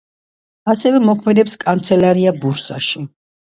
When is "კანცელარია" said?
1.67-2.37